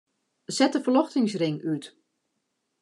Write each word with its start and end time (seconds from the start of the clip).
Set 0.59 0.73
de 0.73 0.79
ferljochtingsring 0.87 1.57
út. 1.75 1.85